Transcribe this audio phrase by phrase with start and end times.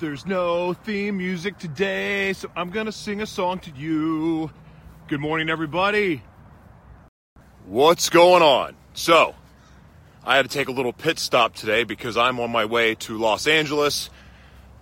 [0.00, 4.48] There's no theme music today, so I'm gonna sing a song to you.
[5.08, 6.22] Good morning, everybody.
[7.66, 8.76] What's going on?
[8.94, 9.34] So,
[10.24, 13.18] I had to take a little pit stop today because I'm on my way to
[13.18, 14.08] Los Angeles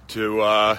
[0.09, 0.77] to, uh,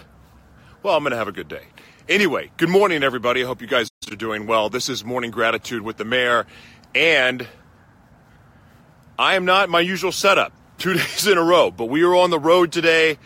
[0.84, 1.63] well, I'm gonna have a good day.
[2.08, 3.44] Anyway, good morning, everybody.
[3.44, 4.70] I hope you guys are doing well.
[4.70, 6.46] This is Morning Gratitude with the Mayor,
[6.94, 7.48] and
[9.18, 12.30] I am not my usual setup two days in a row, but we are on
[12.30, 13.18] the road today.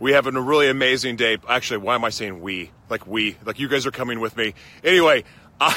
[0.00, 1.38] We have a really amazing day.
[1.48, 2.70] Actually, why am I saying we?
[2.88, 4.54] Like we, like you guys are coming with me.
[4.84, 5.24] Anyway,
[5.60, 5.76] I,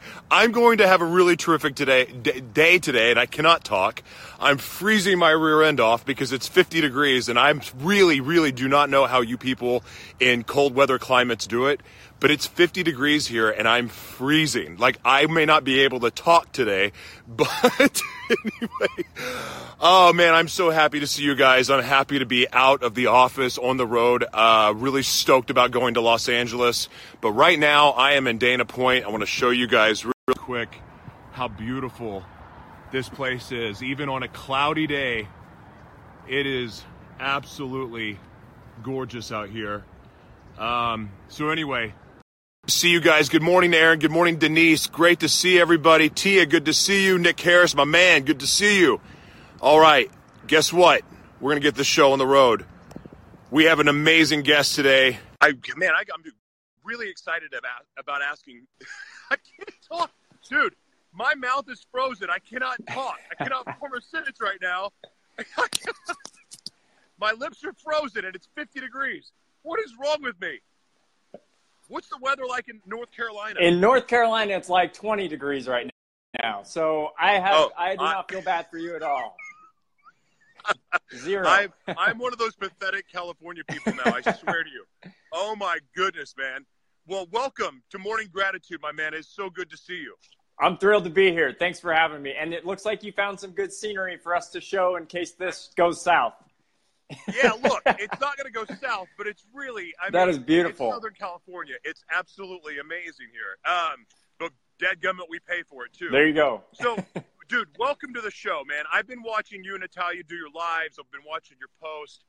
[0.30, 4.02] I'm going to have a really terrific today, day today, and I cannot talk.
[4.38, 8.68] I'm freezing my rear end off because it's 50 degrees, and I'm really, really do
[8.68, 9.84] not know how you people
[10.20, 11.80] in cold weather climates do it
[12.20, 14.76] but it's 50 degrees here and I'm freezing.
[14.76, 16.92] Like I may not be able to talk today,
[17.28, 19.08] but anyway.
[19.80, 21.70] Oh man, I'm so happy to see you guys.
[21.70, 24.24] I'm happy to be out of the office on the road.
[24.32, 26.88] Uh, really stoked about going to Los Angeles.
[27.20, 29.04] But right now I am in Dana Point.
[29.04, 30.80] I want to show you guys real quick
[31.32, 32.24] how beautiful
[32.90, 33.82] this place is.
[33.82, 35.28] Even on a cloudy day,
[36.28, 36.84] it is
[37.20, 38.18] absolutely
[38.82, 39.84] gorgeous out here.
[40.58, 41.94] Um, so anyway,
[42.68, 43.28] see you guys.
[43.28, 43.98] Good morning, Aaron.
[43.98, 44.86] Good morning, Denise.
[44.86, 46.08] Great to see everybody.
[46.10, 47.18] Tia, good to see you.
[47.18, 49.00] Nick Harris, my man, good to see you.
[49.60, 50.10] All right,
[50.46, 51.02] guess what?
[51.40, 52.64] We're gonna get this show on the road.
[53.50, 55.18] We have an amazing guest today.
[55.40, 56.22] I man, I, am
[56.84, 58.66] really excited about about asking.
[59.30, 60.10] I can't talk,
[60.48, 60.74] dude.
[61.12, 62.28] My mouth is frozen.
[62.30, 63.18] I cannot talk.
[63.30, 64.92] I cannot form a sentence right now.
[67.20, 69.32] my lips are frozen, and it's 50 degrees.
[69.62, 70.60] What is wrong with me?
[71.88, 73.60] What's the weather like in North Carolina?
[73.60, 75.90] In North Carolina, it's like 20 degrees right
[76.42, 76.62] now.
[76.62, 79.34] So I have oh, I do I, not feel bad for you at all.
[81.16, 81.46] Zero.
[81.46, 84.14] I'm, I'm one of those pathetic California people now.
[84.14, 84.84] I swear to you.
[85.32, 86.66] Oh my goodness, man.
[87.06, 89.14] Well, welcome to Morning Gratitude, my man.
[89.14, 90.14] It's so good to see you.
[90.60, 91.56] I'm thrilled to be here.
[91.58, 92.34] Thanks for having me.
[92.38, 95.32] And it looks like you found some good scenery for us to show in case
[95.32, 96.34] this goes south
[97.10, 100.38] yeah, look, it's not going to go south, but it's really I that mean, is
[100.38, 100.90] beautiful.
[100.92, 101.74] Southern California.
[101.84, 103.58] It's absolutely amazing here.
[103.70, 104.06] Um,
[104.38, 106.08] but dadgummit, we pay for it too.
[106.10, 106.62] There you go.
[106.74, 106.96] so,
[107.48, 108.84] dude, welcome to the show, man.
[108.92, 110.98] I've been watching you and Natalia do your lives.
[110.98, 112.24] I've been watching your post,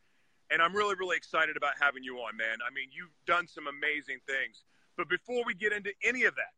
[0.49, 2.57] and I'm really, really excited about having you on, man.
[2.65, 4.63] I mean, you've done some amazing things.
[4.97, 6.53] But before we get into any of that,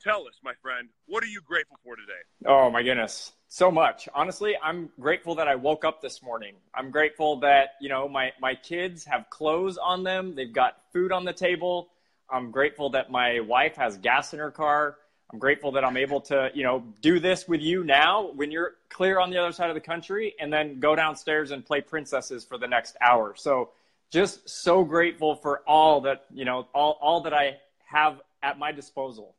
[0.00, 2.12] tell us, my friend, what are you grateful for today?
[2.46, 4.08] Oh my goodness so much.
[4.12, 6.54] Honestly, I'm grateful that I woke up this morning.
[6.74, 10.34] I'm grateful that, you know, my, my kids have clothes on them.
[10.34, 11.88] They've got food on the table.
[12.28, 14.96] I'm grateful that my wife has gas in her car.
[15.32, 18.72] I'm grateful that I'm able to, you know, do this with you now when you're
[18.88, 22.44] clear on the other side of the country and then go downstairs and play princesses
[22.44, 23.34] for the next hour.
[23.36, 23.70] So
[24.10, 28.72] just so grateful for all that, you know, all, all that I have at my
[28.72, 29.36] disposal.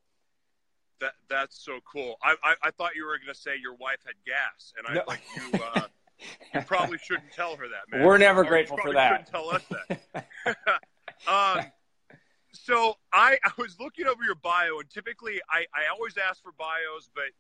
[1.02, 2.16] That that's so cool.
[2.24, 4.94] I I, I thought you were going to say your wife had gas, and I
[4.96, 5.04] no.
[5.08, 5.60] like you.
[5.60, 5.88] Uh,
[6.54, 8.06] you probably shouldn't tell her that, man.
[8.06, 9.28] We're never or grateful for that.
[9.28, 9.64] Shouldn't tell us
[10.14, 10.28] that.
[11.28, 11.66] um,
[12.54, 16.54] so I, I was looking over your bio, and typically I, I always ask for
[16.58, 17.32] bios, but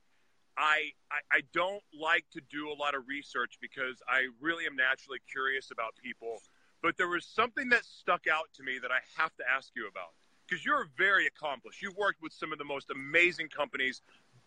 [0.57, 4.75] I, I I don't like to do a lot of research because I really am
[4.75, 6.41] naturally curious about people.
[6.81, 9.87] But there was something that stuck out to me that I have to ask you
[9.87, 10.13] about
[10.47, 11.81] because you're very accomplished.
[11.81, 14.01] You've worked with some of the most amazing companies,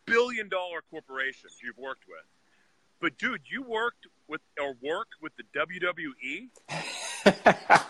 [0.06, 2.24] billion dollar corporations you've worked with.
[3.00, 6.48] But dude, you worked with or work with the WWE?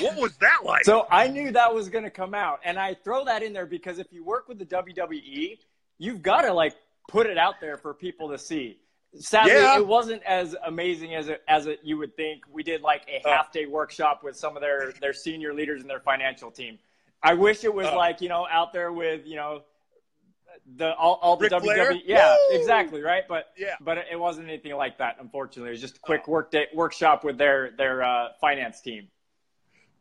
[0.00, 0.84] what was that like?
[0.84, 3.66] So I knew that was going to come out and I throw that in there
[3.66, 5.58] because if you work with the WWE,
[5.98, 6.74] you've got to like
[7.08, 8.78] put it out there for people to see.
[9.14, 9.76] Sadly, yeah.
[9.76, 12.44] it wasn't as amazing as it, as it, you would think.
[12.50, 13.36] We did like a uh.
[13.36, 16.78] half day workshop with some of their their senior leaders and their financial team.
[17.22, 19.62] I wish it was uh, like you know out there with you know
[20.76, 22.02] the all, all the Ric WWE.
[22.04, 22.58] Yeah, Woo!
[22.58, 23.24] exactly right.
[23.28, 25.16] But yeah, but it wasn't anything like that.
[25.20, 26.32] Unfortunately, it was just a quick oh.
[26.32, 29.08] work day, workshop with their their uh, finance team.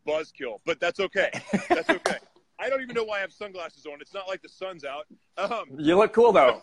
[0.07, 1.29] Buzzkill, but that's okay.
[1.69, 2.17] That's okay.
[2.59, 4.01] I don't even know why I have sunglasses on.
[4.01, 5.05] It's not like the sun's out.
[5.37, 6.61] Um, you look cool though.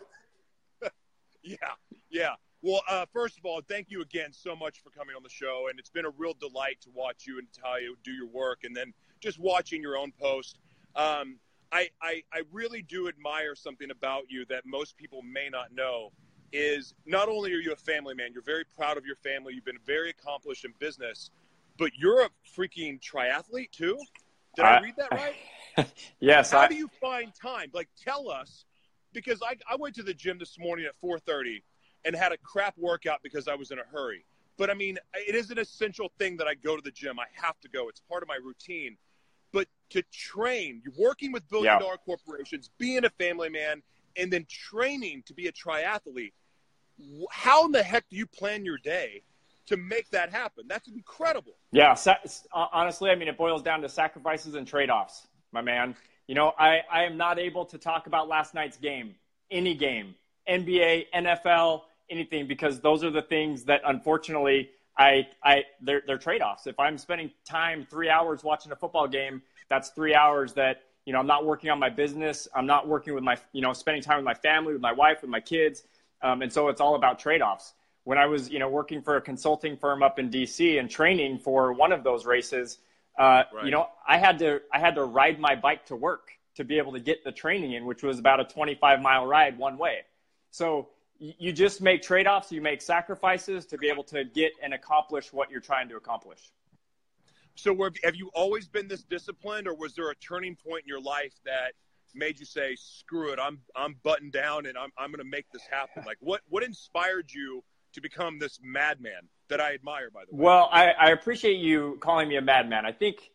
[1.43, 1.57] yeah,
[2.11, 2.35] yeah.
[2.63, 5.67] Well, uh, first of all, thank you again so much for coming on the show,
[5.71, 8.75] and it's been a real delight to watch you and Talia do your work, and
[8.75, 10.59] then just watching your own post.
[10.97, 11.39] Um,
[11.71, 16.13] I, I, I really do admire something about you that most people may not know
[16.53, 19.67] is not only are you a family man, you're very proud of your family, you've
[19.67, 21.31] been very accomplished in business,
[21.77, 23.99] but you're a freaking triathlete too.
[24.57, 25.93] Did I, I read that right?
[26.21, 26.51] yes.
[26.51, 27.71] How I, do you find time?
[27.75, 28.65] Like, tell us,
[29.13, 31.63] because I, I went to the gym this morning at 4:30
[32.05, 34.25] and had a crap workout because I was in a hurry.
[34.57, 37.19] But I mean, it is an essential thing that I go to the gym.
[37.19, 37.89] I have to go.
[37.89, 38.97] It's part of my routine.
[39.91, 41.79] To train, you're working with billion yeah.
[41.79, 43.83] dollar corporations, being a family man,
[44.17, 46.33] and then training to be a triathlete.
[47.31, 49.23] How in the heck do you plan your day
[49.67, 50.65] to make that happen?
[50.69, 51.55] That's incredible.
[51.73, 52.17] Yeah, uh,
[52.53, 55.97] honestly, I mean, it boils down to sacrifices and trade offs, my man.
[56.27, 59.15] You know, I, I am not able to talk about last night's game,
[59.51, 60.15] any game,
[60.49, 66.43] NBA, NFL, anything, because those are the things that unfortunately I, I, they're, they're trade
[66.43, 66.67] offs.
[66.67, 71.15] If I'm spending time three hours watching a football game, that's three hours that you
[71.15, 72.49] know, I'm not working on my business.
[72.55, 75.23] I'm not working with my, you know, spending time with my family, with my wife,
[75.23, 75.83] with my kids.
[76.21, 77.73] Um, and so it's all about trade offs.
[78.05, 81.39] When I was, you know, working for a consulting firm up in DC and training
[81.39, 82.77] for one of those races,
[83.19, 83.65] uh, right.
[83.65, 86.77] you know, I had to, I had to ride my bike to work to be
[86.77, 90.01] able to get the training in, which was about a 25 mile ride one way.
[90.51, 94.75] So you just make trade offs, you make sacrifices to be able to get and
[94.75, 96.53] accomplish what you're trying to accomplish.
[97.59, 101.01] So, have you always been this disciplined, or was there a turning point in your
[101.01, 101.73] life that
[102.15, 105.51] made you say, "Screw it, I'm I'm buttoned down and I'm I'm going to make
[105.53, 106.05] this happen"?
[106.07, 107.65] Like, what what inspired you
[107.95, 110.09] to become this madman that I admire?
[110.11, 110.45] By the way.
[110.45, 112.87] Well, I, I appreciate you calling me a madman.
[112.87, 113.31] I think.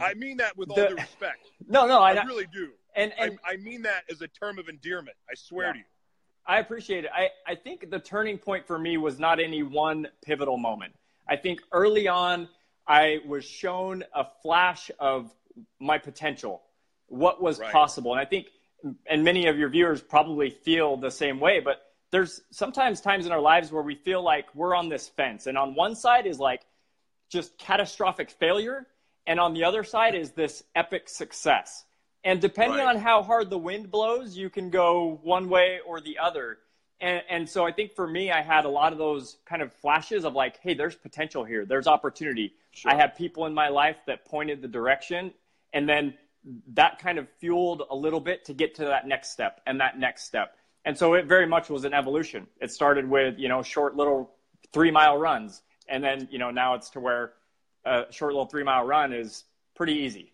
[0.00, 1.46] I mean that with the, all due respect.
[1.68, 2.70] No, no, I, I really do.
[2.94, 5.16] And, and I, I, mean that as a term of endearment.
[5.30, 5.72] I swear yeah.
[5.72, 5.84] to you.
[6.46, 7.10] I appreciate it.
[7.14, 10.94] I, I think the turning point for me was not any one pivotal moment.
[11.26, 12.48] I think early on,
[12.88, 15.30] I was shown a flash of
[15.78, 16.62] my potential,
[17.06, 17.70] what was right.
[17.70, 18.12] possible.
[18.12, 18.46] And I think,
[19.06, 23.32] and many of your viewers probably feel the same way, but there's sometimes times in
[23.32, 25.46] our lives where we feel like we're on this fence.
[25.46, 26.62] And on one side is like
[27.28, 28.86] just catastrophic failure,
[29.26, 31.84] and on the other side is this epic success.
[32.24, 32.96] And depending right.
[32.96, 36.58] on how hard the wind blows, you can go one way or the other.
[37.00, 39.72] And, and so I think for me, I had a lot of those kind of
[39.72, 42.54] flashes of like, hey, there's potential here, there's opportunity.
[42.72, 42.90] Sure.
[42.90, 45.32] I had people in my life that pointed the direction,
[45.72, 46.14] and then
[46.74, 49.98] that kind of fueled a little bit to get to that next step and that
[49.98, 50.56] next step.
[50.84, 52.46] And so it very much was an evolution.
[52.60, 54.30] It started with you know short little
[54.72, 57.32] three mile runs, and then you know now it's to where
[57.84, 59.44] a short little three mile run is
[59.74, 60.32] pretty easy.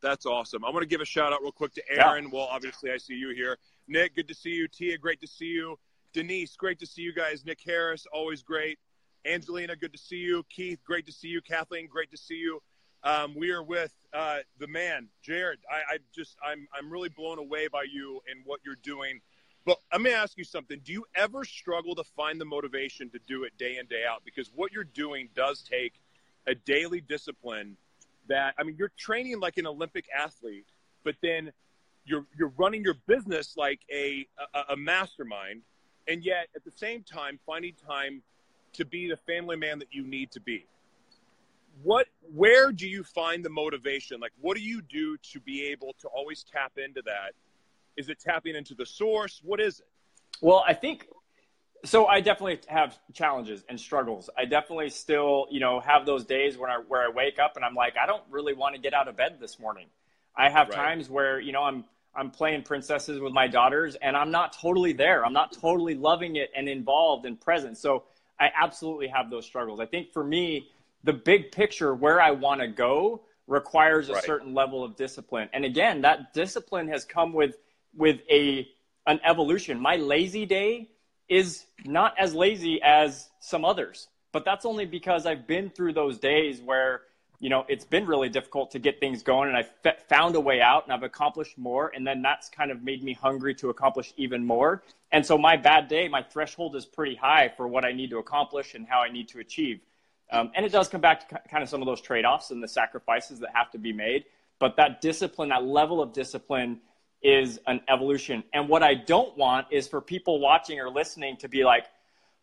[0.00, 0.64] That's awesome.
[0.64, 2.24] I want to give a shout out real quick to Aaron.
[2.24, 2.30] Yeah.
[2.32, 3.58] Well, obviously I see you here.
[3.88, 4.68] Nick, good to see you.
[4.68, 5.78] Tia, great to see you.
[6.12, 7.44] Denise, great to see you guys.
[7.44, 8.78] Nick Harris, always great.
[9.24, 10.44] Angelina, good to see you.
[10.50, 11.40] Keith, great to see you.
[11.40, 12.60] Kathleen, great to see you.
[13.04, 15.58] Um, we are with uh, the man, Jared.
[15.70, 19.20] I, I, just, I'm, I'm really blown away by you and what you're doing.
[19.64, 20.80] But let me ask you something.
[20.84, 24.22] Do you ever struggle to find the motivation to do it day in, day out?
[24.24, 25.94] Because what you're doing does take
[26.46, 27.76] a daily discipline
[28.28, 30.66] that, I mean, you're training like an Olympic athlete,
[31.04, 31.52] but then
[32.04, 35.62] you're, you're running your business like a, a, a mastermind.
[36.08, 38.22] And yet at the same time, finding time
[38.74, 40.66] to be the family man that you need to be.
[41.82, 44.20] What where do you find the motivation?
[44.20, 47.32] Like what do you do to be able to always tap into that?
[47.96, 49.40] Is it tapping into the source?
[49.42, 49.86] What is it?
[50.40, 51.08] Well i think
[51.84, 54.28] so i definitely have challenges and struggles.
[54.36, 57.64] I definitely still you know have those days where i where i wake up and
[57.64, 59.86] i'm like i don't really want to get out of bed this morning
[60.36, 60.76] i have right.
[60.76, 61.84] times where you know i'm
[62.14, 66.36] i'm playing princesses with my daughters and i'm not totally there i'm not totally loving
[66.36, 68.04] it and involved and present so
[68.42, 69.78] I absolutely have those struggles.
[69.78, 70.68] I think for me,
[71.04, 74.24] the big picture where I want to go requires a right.
[74.24, 75.48] certain level of discipline.
[75.52, 77.56] And again, that discipline has come with
[77.94, 78.68] with a
[79.06, 79.78] an evolution.
[79.78, 80.90] My lazy day
[81.28, 86.18] is not as lazy as some others, but that's only because I've been through those
[86.18, 87.02] days where
[87.42, 90.60] you know, it's been really difficult to get things going and I found a way
[90.60, 91.90] out and I've accomplished more.
[91.92, 94.84] And then that's kind of made me hungry to accomplish even more.
[95.10, 98.18] And so my bad day, my threshold is pretty high for what I need to
[98.18, 99.80] accomplish and how I need to achieve.
[100.30, 102.62] Um, and it does come back to kind of some of those trade offs and
[102.62, 104.24] the sacrifices that have to be made.
[104.60, 106.78] But that discipline, that level of discipline
[107.24, 108.44] is an evolution.
[108.52, 111.86] And what I don't want is for people watching or listening to be like,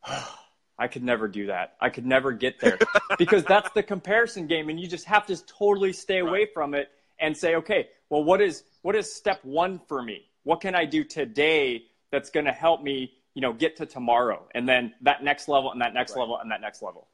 [0.79, 1.75] I could never do that.
[1.79, 2.79] I could never get there
[3.17, 6.53] because that's the comparison game, and you just have to totally stay away right.
[6.53, 10.25] from it and say, okay, well, what is what is step one for me?
[10.43, 14.45] What can I do today that's going to help me you know, get to tomorrow
[14.53, 16.19] and then that next level and that next Right.
[16.19, 17.07] level and that next level.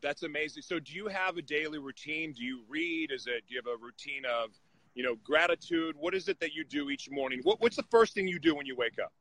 [0.00, 0.62] That's amazing.
[0.62, 2.32] So, do you have a daily routine?
[2.32, 3.10] Do you read?
[3.10, 3.44] Is it?
[3.48, 4.50] Do you have a routine of,
[4.94, 5.96] you know, gratitude?
[5.96, 7.40] What is it that you do each morning?
[7.42, 9.12] What, what's the first thing you do when you wake up?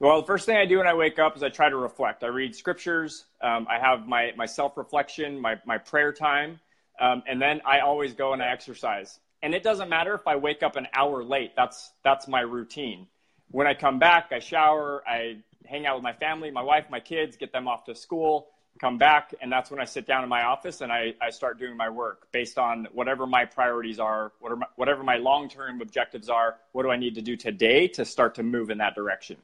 [0.00, 2.24] Well, the first thing I do when I wake up is I try to reflect.
[2.24, 3.26] I read scriptures.
[3.40, 6.58] Um, I have my, my self reflection, my, my prayer time.
[7.00, 9.20] Um, and then I always go and I exercise.
[9.42, 11.52] And it doesn't matter if I wake up an hour late.
[11.56, 13.06] That's, that's my routine.
[13.50, 17.00] When I come back, I shower, I hang out with my family, my wife, my
[17.00, 18.48] kids, get them off to school,
[18.80, 19.32] come back.
[19.40, 21.88] And that's when I sit down in my office and I, I start doing my
[21.88, 26.56] work based on whatever my priorities are, whatever my, whatever my long term objectives are.
[26.72, 29.36] What do I need to do today to start to move in that direction?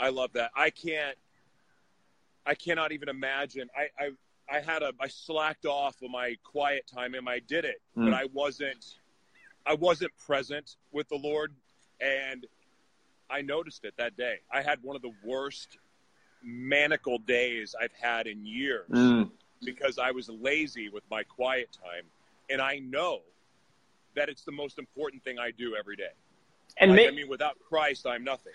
[0.00, 0.50] I love that.
[0.56, 1.16] I can't.
[2.46, 3.68] I cannot even imagine.
[3.76, 4.10] I I,
[4.56, 8.06] I had a I slacked off on my quiet time and I did it, Mm.
[8.10, 8.84] but I wasn't.
[9.66, 11.52] I wasn't present with the Lord,
[12.00, 12.46] and
[13.28, 14.36] I noticed it that day.
[14.50, 15.76] I had one of the worst
[16.42, 19.30] manical days I've had in years Mm.
[19.62, 22.04] because I was lazy with my quiet time,
[22.48, 23.20] and I know
[24.14, 26.12] that it's the most important thing I do every day.
[26.78, 28.54] And Like, ma- I mean, without Christ, I'm nothing.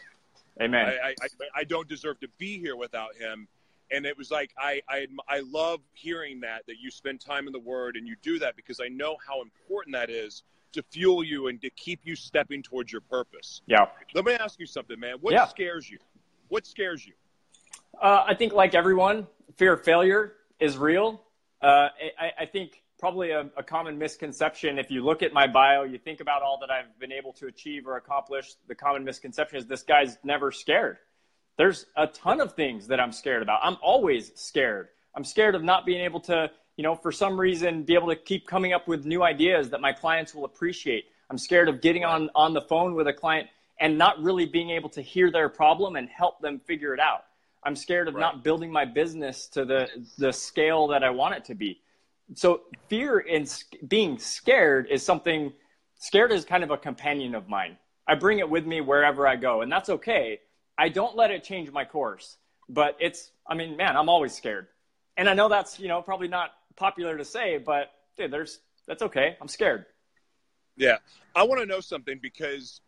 [0.62, 0.86] Amen.
[0.86, 3.48] I, I, I, I don't deserve to be here without him.
[3.92, 7.54] And it was like I, I I love hearing that that you spend time in
[7.54, 11.24] the Word and you do that because I know how important that is to fuel
[11.24, 13.62] you and to keep you stepping towards your purpose.
[13.68, 13.86] yeah.
[14.16, 15.18] Let me ask you something, man.
[15.22, 15.46] What Yeah.
[15.48, 16.00] scares you?
[16.48, 17.14] What scares you?
[18.02, 21.22] Uh, I think, like everyone, fear of failure is real.
[21.62, 24.80] Uh, I, I think probably a, a common misconception.
[24.80, 27.48] If you look at my bio, you think about all that I've been able to
[27.48, 28.56] achieve or accomplish.
[28.70, 31.00] The common misconception is this guy's never scared.
[31.58, 33.60] There's a ton of things that I'm scared about.
[33.62, 34.88] I'm always scared.
[35.18, 38.16] I'm scared of not being able to, you know, for some reason, be able to
[38.16, 41.04] keep coming up with new ideas that my clients will appreciate.
[41.30, 43.50] I'm scared of getting on on the phone with a client
[43.82, 47.26] and not really being able to hear their problem and help them figure it out.
[47.66, 48.22] I'm scared of Right.
[48.22, 51.82] not building my business to the the scale that I want it to be.
[52.36, 53.52] So fear and
[53.88, 55.54] being scared is something.
[55.98, 57.78] Scared is kind of a companion of mine.
[58.08, 60.40] I bring it with me wherever I go, and that's okay.
[60.78, 62.38] I don't let it change my course,
[62.68, 63.32] but it's.
[63.48, 64.68] I mean, man, I'm always scared,
[65.18, 69.04] and I know that's you know probably not popular to say, but dude, there's that's
[69.04, 69.38] okay.
[69.42, 69.86] I'm scared.
[70.76, 70.98] Yeah,
[71.36, 72.82] I want to know something because,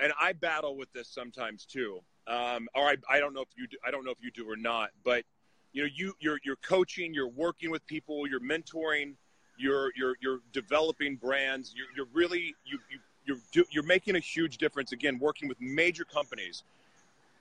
[0.00, 2.00] and I battle with this sometimes too.
[2.26, 4.48] Um, or I, I don't know if you do, I don't know if you do
[4.48, 5.24] or not, but
[5.72, 9.14] you know, you you're you're coaching, you're working with people, you're mentoring,
[9.56, 11.74] you're you're you're developing brands.
[11.76, 14.92] You're you're really you you you're do, you're making a huge difference.
[14.92, 16.62] Again, working with major companies.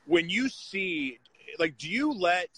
[0.05, 1.19] When you see,
[1.59, 2.49] like, do you let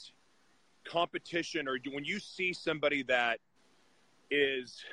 [0.85, 3.39] competition or do, when you see somebody that
[4.31, 4.83] is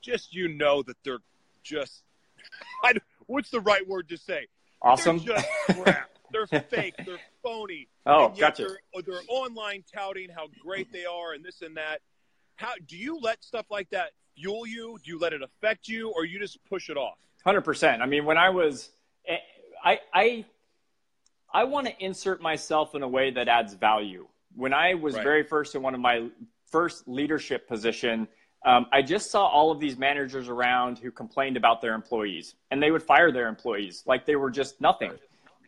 [0.00, 1.18] just you know that they're
[1.62, 2.02] just
[2.84, 2.94] I,
[3.26, 4.46] what's the right word to say?
[4.82, 5.20] Awesome.
[5.20, 6.10] Crap.
[6.32, 6.94] They're fake.
[7.04, 7.88] They're phony.
[8.06, 8.66] Oh, gotcha.
[8.94, 12.00] They're, they're online touting how great they are and this and that.
[12.56, 14.98] How do you let stuff like that fuel you?
[15.04, 17.18] Do you let it affect you, or you just push it off?
[17.44, 18.02] Hundred percent.
[18.02, 18.90] I mean, when I was,
[19.26, 19.36] eh,
[19.84, 20.44] I I
[21.52, 24.26] I want to insert myself in a way that adds value.
[24.56, 25.22] When I was Right.
[25.22, 26.28] very first in one of my
[26.70, 28.26] first leadership position,
[28.66, 32.82] um, I just saw all of these managers around who complained about their employees, and
[32.82, 35.12] they would fire their employees like they were just nothing.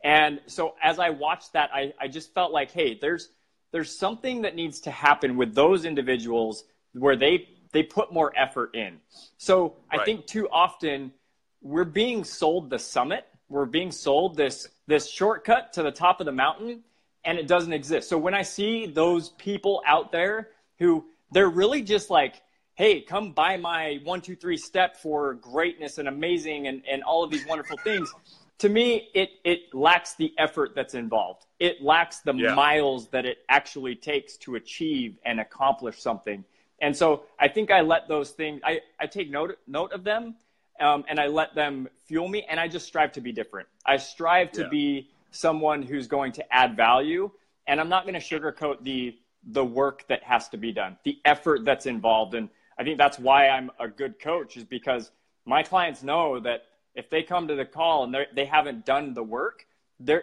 [0.03, 3.29] And so as I watched that, I, I just felt like, hey, there's
[3.73, 8.75] there's something that needs to happen with those individuals where they they put more effort
[8.75, 8.99] in.
[9.39, 10.05] So I Right.
[10.05, 11.13] think too often
[11.61, 13.27] we're being sold the summit.
[13.49, 16.83] We're being sold this this shortcut to the top of the mountain,
[17.25, 18.09] and it doesn't exist.
[18.09, 22.43] So when I see those people out there who they're really just like,
[22.75, 27.23] hey, come buy my one, two, three step for greatness and amazing and, and all
[27.23, 28.15] of these wonderful things.
[28.61, 31.47] To me, it it lacks the effort that's involved.
[31.59, 32.55] It lacks the Yeah.
[32.55, 36.45] miles that it actually takes to achieve and accomplish something.
[36.83, 40.35] And so I think I let those things I, I take note note of them
[40.79, 43.67] um, and I let them fuel me and I just strive to be different.
[43.87, 44.69] I strive to Yeah.
[44.69, 47.31] be someone who's going to add value
[47.67, 49.17] and I'm not going to sugarcoat the
[49.53, 52.35] the work that has to be done, the effort that's involved.
[52.35, 55.13] And I think that's why I'm a good coach is because
[55.47, 56.65] my clients know that
[56.95, 59.67] if they come to the call and they're- haven't done the work,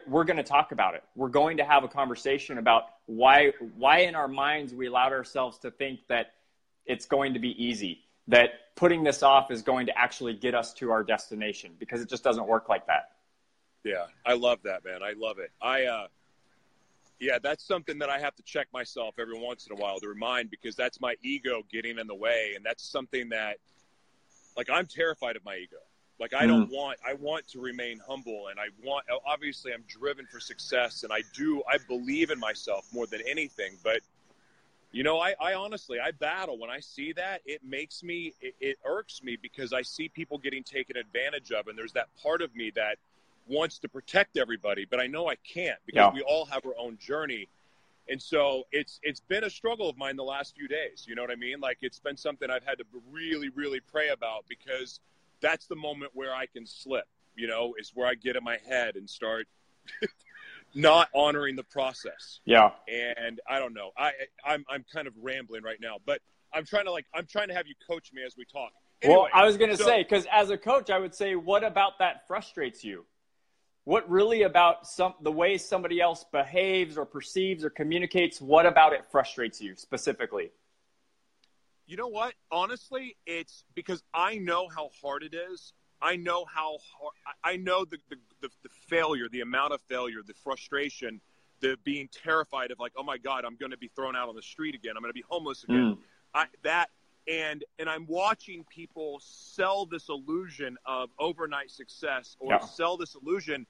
[0.07, 1.03] we're going to talk about it.
[1.15, 5.59] We're going to have a conversation about why why in our minds we allowed ourselves
[5.59, 6.33] to think that
[6.85, 10.73] it's going to be easy, that putting this off is going to actually get us
[10.73, 13.11] to our destination because it just doesn't work like that.
[13.83, 15.03] Yeah, I love that, man.
[15.03, 15.51] I love it.
[15.61, 16.07] I, uh,
[17.19, 20.07] yeah, that's something that I have to check myself every once in a while to
[20.07, 23.57] remind because that's my ego getting in the way, and that's something that,
[24.55, 25.77] like, I'm terrified of my ego.
[26.19, 26.47] Like I hmm.
[26.47, 31.03] don't want I want to remain humble and I want obviously I'm driven for success
[31.03, 34.01] and I do I believe in myself more than anything, but
[34.91, 37.41] you know, I, I honestly I battle when I see that.
[37.45, 41.67] It makes me it, it irks me because I see people getting taken advantage of
[41.67, 42.97] and there's that part of me that
[43.47, 46.13] wants to protect everybody, but I know I can't because Yeah.
[46.13, 47.47] we all have our own journey.
[48.09, 51.05] And so it's it's been a struggle of mine the last few days.
[51.07, 51.59] You know what I mean?
[51.59, 54.99] Like it's been something I've had to really, really pray about because
[55.41, 57.05] that's the moment where I can slip.
[57.35, 59.47] You know, is where I get in my head and start
[60.75, 62.39] not honoring the process.
[62.45, 62.71] Yeah.
[62.87, 63.91] And I don't know.
[63.97, 64.11] I
[64.45, 66.21] I'm I'm kind of rambling right now, but
[66.53, 68.71] I'm trying to like I'm trying to have you coach me as we talk.
[69.05, 71.63] well, I was going to so- say because as a coach, I would say, what
[71.63, 73.05] about that frustrates you?
[73.83, 78.41] What really about some the way somebody else behaves or perceives or communicates?
[78.41, 80.51] What about it frustrates you specifically?
[81.87, 82.33] You know what?
[82.51, 85.73] Honestly, it's because I know how hard it is.
[86.01, 87.13] I know how hard.
[87.43, 91.21] I know the, the, the, the failure, the amount of failure, the frustration,
[91.61, 94.35] the being terrified of like, oh my god, I'm going to be thrown out on
[94.35, 94.93] the street again.
[94.95, 95.95] I'm going to be homeless again.
[95.95, 95.97] Mm.
[96.33, 96.89] I, that
[97.27, 102.59] and and I'm watching people sell this illusion of overnight success or Yeah.
[102.59, 103.65] sell this illusion,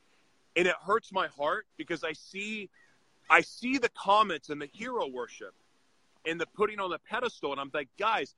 [0.55, 2.69] and it hurts my heart because I see,
[3.29, 5.53] I see the comments and the hero worship,
[6.25, 8.35] and the putting on the pedestal, and I'm like, guys,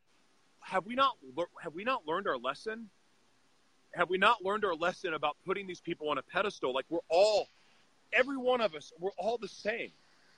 [0.61, 1.15] have we not
[1.61, 2.89] have we not learned our lesson?
[3.95, 6.73] Have we not learned our lesson about putting these people on a pedestal?
[6.73, 7.47] Like we're all,
[8.13, 9.91] every one of us, we're all the same.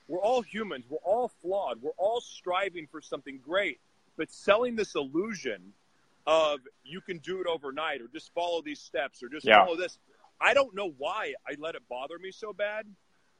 [0.08, 0.86] We're all humans.
[0.90, 1.82] We're all flawed.
[1.82, 3.80] We're all striving for something great.
[4.18, 5.74] But selling this illusion
[6.28, 9.64] of you can do it overnight or just follow these steps or just Yeah.
[9.64, 9.98] follow this.
[10.40, 12.86] I don't know why I let it bother me so bad.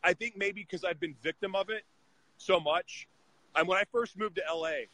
[0.04, 1.84] I think maybe because I've been victim of it
[2.38, 3.08] so much.
[3.56, 4.86] And when I first moved to LA,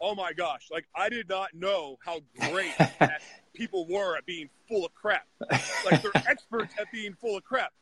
[0.00, 2.20] oh my gosh, like I did not know how
[2.50, 2.72] great
[3.54, 5.26] people were at being full of crap.
[5.84, 7.72] Like they're experts at being full of crap.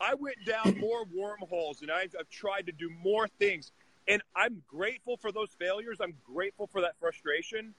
[0.00, 3.72] I went down more wormholes and I've, I've tried to do more things.
[4.08, 5.98] And I'm grateful for those failures.
[6.00, 7.74] I'm grateful for that frustration.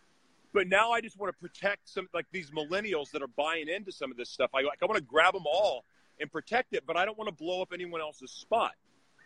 [0.54, 3.92] But now I just want to protect some, like these millennials that are buying into
[3.92, 4.50] some of this stuff.
[4.54, 5.86] I like, I want to grab them all
[6.20, 8.72] and protect it, but I don't want to blow up anyone else's spot.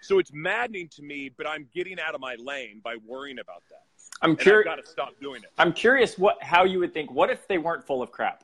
[0.02, 3.64] So it's maddening to me, but I'm getting out of my lane by worrying about
[3.70, 3.84] that.
[4.22, 4.66] I'm curious.
[4.66, 5.50] got to stop doing it.
[5.58, 7.12] I'm curious what how you would think.
[7.12, 8.44] What if they weren't full of crap?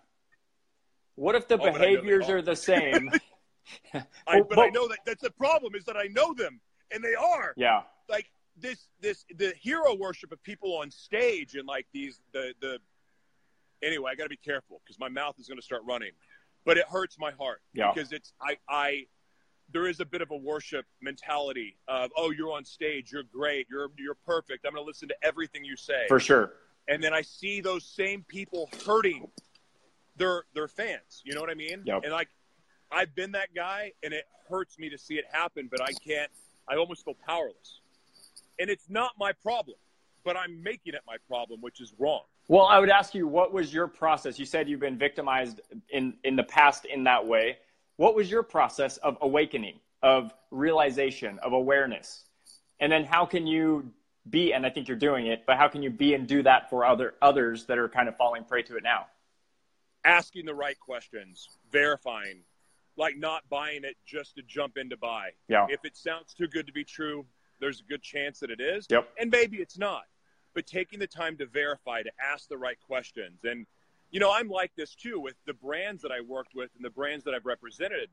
[1.16, 2.42] What if the Oh, but I know they behaviors are.
[2.42, 3.12] the same?
[3.94, 6.60] I, Well, but I know that that's the problem is that I know them
[6.92, 7.54] and they are.
[7.58, 7.82] yeah.
[8.08, 12.80] like this this the hero worship of people on stage and like these the the
[13.84, 16.10] anyway i got to be careful because my mouth is going to start running
[16.66, 17.92] but it hurts my heart Yeah.
[17.94, 19.06] because it's i i
[19.72, 23.68] there is a bit of a worship mentality of oh you're on stage you're great
[23.70, 26.54] you're you're perfect i'm going to listen to everything you say For sure.
[26.88, 29.28] and then i see those same people hurting
[30.16, 32.02] their their fans you know what i mean Yep.
[32.04, 32.30] and like
[32.92, 36.32] i've been that guy and it hurts me to see it happen but i can't
[36.70, 37.82] i almost feel powerless
[38.60, 39.78] and it's not my problem
[40.24, 43.52] but i'm making it my problem which is wrong Well, I would ask you, what
[43.52, 44.40] was your process?
[44.40, 47.58] You said you've been victimized in, in the past in that way.
[47.98, 52.24] What was your process of awakening, of realization, of awareness?
[52.80, 53.92] And then how can you
[54.30, 56.70] be, and I think you're doing it, but how can you be and do that
[56.70, 59.08] for other others that are kind of falling prey to it now?
[60.06, 62.40] asking the right questions verifying
[62.96, 65.66] like not buying it just to jump in to buy Yeah.
[65.70, 67.26] if it sounds too good to be true
[67.60, 69.10] there's a good chance that it is Yep.
[69.20, 70.04] and maybe it's not
[70.54, 73.66] but taking the time to verify to ask the right questions and
[74.12, 76.90] you know i'm like this too with the brands that i worked with and the
[76.90, 78.10] brands that i've represented.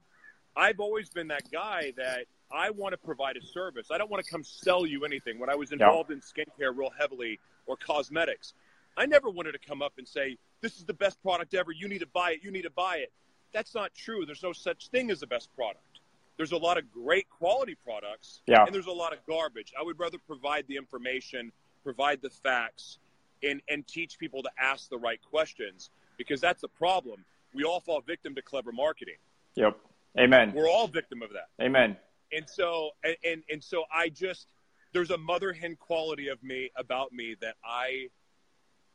[0.56, 3.88] I've always been that guy that i want to provide a service.
[3.90, 5.38] I don't want to come sell you anything.
[5.40, 8.54] When i was involved in skincare real heavily or cosmetics
[8.96, 11.72] i never wanted to come up and say this is the best product ever.
[11.72, 12.40] You need to buy it.
[12.42, 13.12] You need to buy it.
[13.52, 14.24] That's not true.
[14.24, 16.00] There's no such thing as the best product.
[16.36, 18.64] There's a lot of great quality products Yeah.
[18.64, 19.72] and there's a lot of garbage.
[19.78, 21.52] I would rather provide the information
[21.82, 22.98] provide the facts
[23.44, 27.80] and, and teach people to ask the right questions because that's the problem we all
[27.80, 29.16] fall victim to clever marketing
[29.56, 29.78] Yep.
[30.18, 30.52] Amen.
[30.54, 31.96] we're all victim of that Amen.
[32.32, 34.46] and so and, and and so i just
[34.92, 38.08] there's a mother hen quality of me about me that i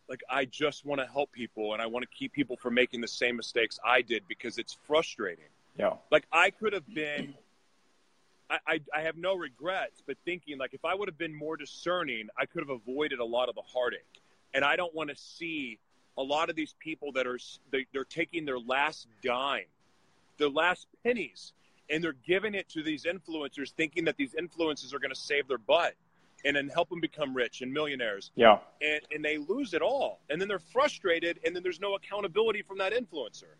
[0.09, 3.01] like i just want to help people and i want to keep people from making
[3.01, 5.45] the same mistakes i did because it's frustrating
[5.77, 5.93] Yeah.
[6.11, 7.33] like i could have been
[8.51, 11.55] I, I, I have no regrets, but thinking like if I would have been more
[11.55, 14.21] discerning, I could have avoided a lot of the heartache.
[14.53, 15.79] And I don't want to see
[16.17, 17.39] a lot of these people that are
[17.71, 19.65] they, they're taking their last dime,
[20.37, 21.53] their last pennies,
[21.89, 25.47] and they're giving it to these influencers, thinking that these influencers are going to save
[25.47, 25.93] their butt
[26.45, 28.31] and then help them become rich and millionaires.
[28.35, 28.59] Yeah.
[28.81, 30.19] And, and they lose it all.
[30.29, 33.55] And then they're frustrated, and then there's no accountability from that influencer.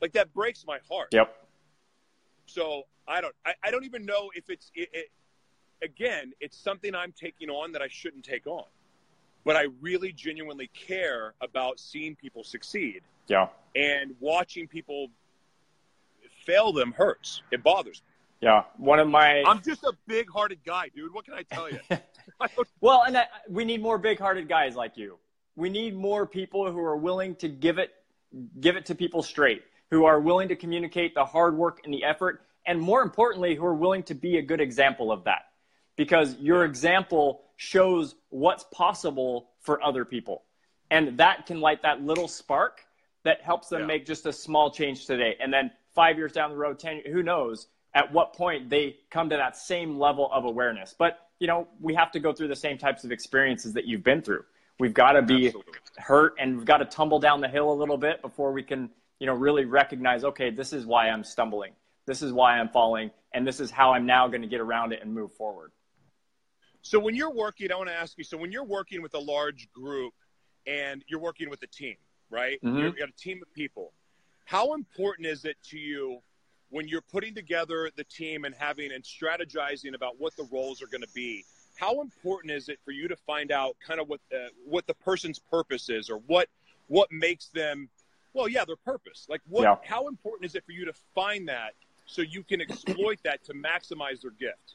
[0.00, 1.08] Like that breaks my heart.
[1.12, 1.34] Yep.
[2.46, 3.34] So I don't.
[3.44, 4.70] I, I don't even know if it's.
[4.74, 5.10] It, it,
[5.82, 8.64] again, it's something I'm taking on that I shouldn't take on.
[9.44, 13.02] But I really genuinely care about seeing people succeed.
[13.26, 13.48] Yeah.
[13.74, 15.08] And watching people
[16.44, 17.42] fail them hurts.
[17.50, 18.10] It bothers me.
[18.40, 18.64] Yeah.
[18.76, 19.42] One of my.
[19.46, 21.12] I'm just a big-hearted guy, dude.
[21.12, 21.78] What can I tell you?
[22.80, 25.18] well, and I, we need more big-hearted guys like you.
[25.56, 27.92] We need more people who are willing to give it,
[28.58, 32.04] give it to people straight, who are willing to communicate the hard work and the
[32.04, 35.46] effort, and more importantly, who are willing to be a good example of that.
[35.96, 40.44] Because your example shows what's possible for other people.
[40.90, 42.80] And that can light that little spark
[43.22, 43.86] that helps them yeah.
[43.86, 45.36] make just a small change today.
[45.38, 49.28] And then five years down the road, 10, who knows at what point they come
[49.28, 50.94] to that same level of awareness.
[50.98, 54.02] But, you know, we have to go through the same types of experiences that you've
[54.02, 54.44] been through.
[54.78, 55.72] We've got to be Absolutely.
[55.98, 58.88] hurt and we've got to tumble down the hill a little bit before we can,
[59.18, 61.72] you know, really recognize, okay, this is why I'm stumbling.
[62.06, 63.10] This is why I'm falling.
[63.34, 65.72] And this is how I'm now going to get around it and move forward.
[66.82, 69.18] So when you're working, I want to ask you, so when you're working with a
[69.18, 70.14] large group
[70.66, 71.96] and you're working with a team,
[72.30, 72.60] right?
[72.62, 72.78] Mm-hmm.
[72.78, 73.92] You've got a team of people
[74.50, 76.18] how important is it to you
[76.70, 80.88] when you're putting together the team and having and strategizing about what the roles are
[80.88, 81.44] going to be?
[81.76, 84.94] How important is it for you to find out kind of what the, what the
[84.94, 86.48] person's purpose is, or what
[86.88, 87.88] what makes them?
[88.34, 89.26] Well, yeah, their purpose.
[89.28, 89.62] Like, what?
[89.62, 89.76] Yeah.
[89.84, 91.74] How important is it for you to find that
[92.06, 94.74] so you can exploit that to maximize their gift?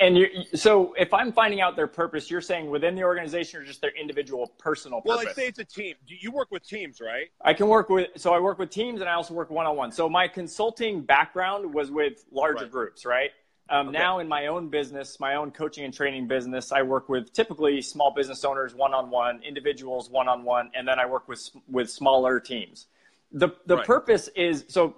[0.00, 3.64] And you, so if I'm finding out their purpose, you're saying within the organization or
[3.64, 5.24] just their individual personal purpose?
[5.24, 5.94] Well, I say it's a team.
[6.06, 7.28] You work with teams, right?
[7.42, 9.76] I can work with, so I work with teams and I also work one on
[9.76, 9.92] one.
[9.92, 12.70] So my consulting background was with larger right.
[12.70, 13.30] groups, right?
[13.70, 13.98] Um, okay.
[13.98, 17.80] Now in my own business, my own coaching and training business, I work with typically
[17.80, 21.48] small business owners one on one, individuals one on one, and then I work with
[21.68, 22.86] with smaller teams.
[23.32, 23.86] The the right.
[23.86, 24.94] purpose is so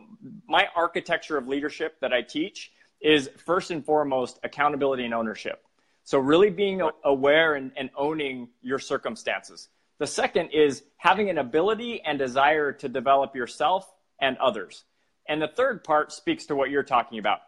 [0.49, 2.73] my architecture of leadership that I teach
[3.07, 5.63] is first and foremost accountability and ownership.
[6.03, 9.69] So, really being aware and, and, owning your circumstances.
[9.99, 13.91] The second is having an ability and desire to develop yourself
[14.21, 14.85] and others.
[15.29, 17.41] And the third part speaks to what you're talking about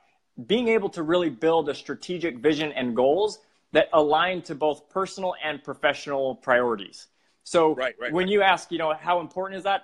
[0.47, 3.41] being able to really build a strategic vision and goals
[3.73, 7.09] that align to both personal and professional priorities.
[7.43, 8.33] So, right, right, when right.
[8.33, 9.83] you ask, you know, how important is that?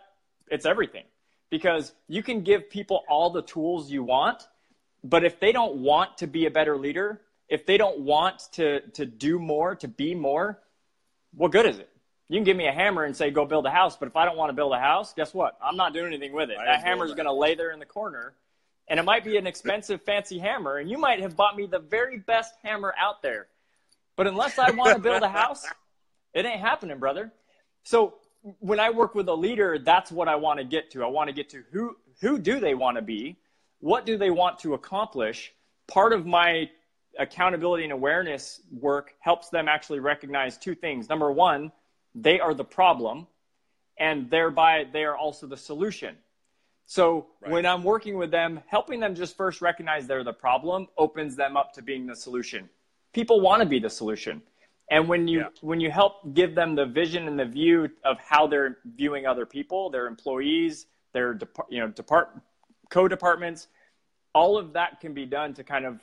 [0.49, 1.05] It's everything
[1.51, 4.47] because you can give people all the tools you want
[5.05, 8.81] but if they don't want to be a better leader, if they don't want to,
[8.93, 10.59] to do more, to be more,
[11.35, 11.91] what good is it?
[12.29, 13.97] You can give me a hammer and say, go build a house.
[13.97, 15.59] But if I don't want to build a house, guess what?
[15.63, 16.57] I'm not doing anything with it.
[16.57, 18.35] That hammer's going to lay there in the corner.
[18.89, 20.79] And it might be an expensive, fancy hammer.
[20.79, 23.47] And you might have bought me the very best hammer out there.
[24.17, 25.67] But unless I want to build a house,
[26.35, 27.31] it ain't happening, brother.
[27.83, 28.15] So
[28.61, 31.05] when I work with a leader, that's what I want to get to.
[31.05, 33.37] I want to get to who, who do they want to be?
[33.85, 35.53] What do they want to accomplish?
[35.89, 36.71] Part of my
[37.19, 41.11] accountability and awareness work helps them actually recognize two things.
[41.11, 41.71] Number one,
[42.15, 43.27] they are the problem,
[43.99, 46.17] and thereby they are also the solution.
[46.87, 47.53] So right.
[47.53, 51.55] when I'm working with them, helping them just first recognize they're the problem opens them
[51.55, 52.71] up to being the solution.
[53.13, 54.41] People want to be the solution.
[54.91, 55.49] And when you yeah.
[55.61, 59.45] when you help give them the vision and the view of how they're viewing other
[59.45, 62.31] people, their employees, their you know depart
[62.89, 63.69] co-departments,
[64.35, 66.01] all of that can be done to kind of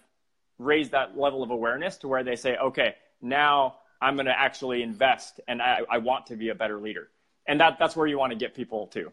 [0.57, 4.83] raise that level of awareness to where they say, okay, now I'm going to actually
[4.83, 7.09] invest and I, I want to be a better leader.
[7.47, 9.11] And that, that's where you want to get people to.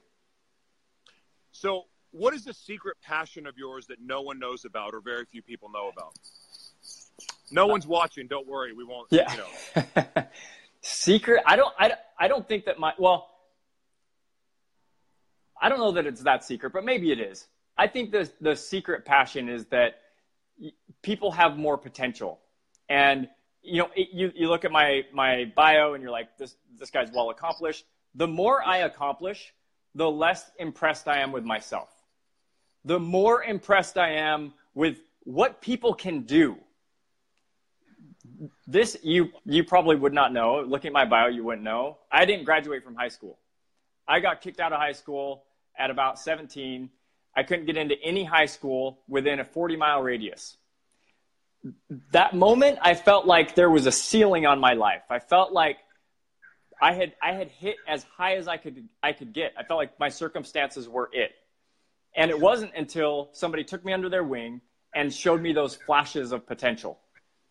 [1.52, 5.24] So, what is the secret passion of yours that no one knows about or very
[5.24, 6.14] few people know about?
[7.50, 8.26] No one's watching.
[8.28, 8.72] Don't worry.
[8.72, 9.08] We won't.
[9.10, 9.30] Yeah.
[9.32, 9.38] You
[9.84, 10.24] know.
[10.80, 11.42] secret.
[11.46, 11.74] I don't.
[11.78, 12.92] I, I don't think that my.
[12.98, 13.28] Well,
[15.60, 17.46] I don't know that it's that secret, but maybe it is.
[17.78, 20.00] I think the the secret passion is that
[21.02, 22.40] people have more potential,
[22.88, 23.28] and
[23.62, 26.90] you know, it, you you look at my my bio and you're like, this this
[26.90, 27.86] guy's well accomplished.
[28.16, 29.54] The more I accomplish,
[29.94, 31.88] the less impressed I am with myself.
[32.84, 36.56] The more impressed I am with what people can do.
[38.66, 40.64] This you you probably would not know.
[40.66, 41.98] Looking at my bio, you wouldn't know.
[42.10, 43.38] I didn't graduate from high school.
[44.08, 45.44] I got kicked out of high school
[45.78, 46.90] at about 17
[47.38, 50.56] I couldn't get into any high school within a 40 mile radius.
[52.10, 55.02] That moment, I felt like there was a ceiling on my life.
[55.08, 55.76] I felt like
[56.82, 59.52] I had, I had hit as high as I could, I could get.
[59.56, 61.30] I felt like my circumstances were it.
[62.16, 64.60] And it wasn't until somebody took me under their wing
[64.92, 66.98] and showed me those flashes of potential.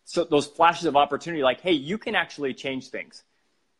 [0.04, 3.24] So those flashes of opportunity, like, hey, you can actually change things.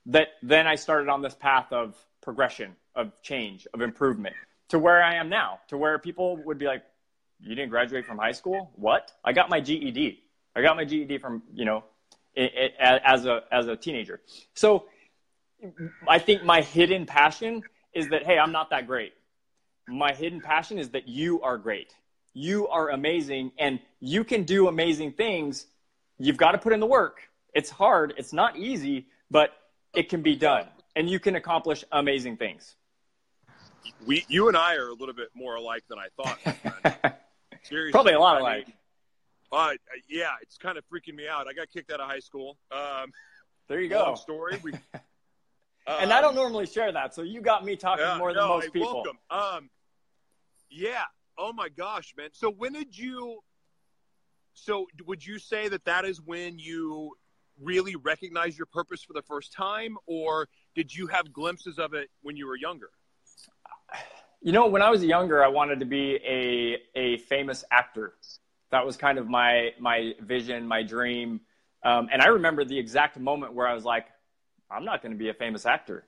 [0.06, 4.36] That then I started on this path of progression, of change, of improvement
[4.68, 6.82] to where I am now, to where people would be like,
[7.40, 8.70] "You didn't graduate from high school?
[8.76, 9.12] What?
[9.24, 10.22] I got my GED.
[10.54, 11.84] I got my GED from you know,
[12.34, 14.20] it, it, as a as a teenager."
[14.54, 14.86] So,
[16.06, 19.14] I think my hidden passion is that hey, I'm not that great.
[19.86, 21.94] My hidden passion is that you are great.
[22.34, 25.66] You are amazing, and you can do amazing things.
[26.18, 27.22] You've got to put in the work.
[27.54, 28.14] It's hard.
[28.16, 29.50] It's not easy, but
[29.94, 32.76] it can be done, and you can accomplish amazing things
[34.06, 37.18] we, you and I are a little bit more alike than I thought.
[37.62, 38.66] Seriously, probably a lot I alike.
[38.66, 38.74] Mean,
[39.52, 39.70] uh,
[40.08, 41.46] yeah, it's kind of freaking me out.
[41.48, 42.58] I got kicked out of high school.
[42.70, 43.12] Um,
[43.68, 44.14] there you go.
[44.14, 44.58] story.
[44.62, 44.72] We,
[45.86, 48.42] and I don't um, normally share that, so you got me talking yeah, more than
[48.42, 48.94] no, most people.
[48.94, 49.18] Welcome.
[49.30, 49.70] Um,
[50.70, 51.04] yeah.
[51.36, 52.30] Oh my gosh, man.
[52.32, 53.40] So when did you?
[54.54, 57.12] So would you say that that is when you
[57.60, 62.08] really recognize your purpose for the first time, or did you have glimpses of it
[62.22, 62.90] when you were younger?
[64.40, 68.14] You know, when I was younger, I wanted to be a a famous actor.
[68.70, 71.40] That was kind of my my vision, my dream.
[71.84, 74.06] Um, and I remember the exact moment where I was like,
[74.70, 76.04] I'm not going to be a famous actor.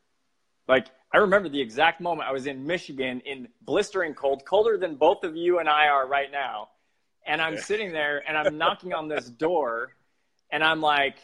[0.68, 4.94] Like, I remember the exact moment I was in Michigan in blistering cold, colder than
[4.94, 6.68] both of you and I are right now.
[7.26, 9.92] And I'm sitting there and I'm knocking on this door
[10.50, 11.16] and I'm like,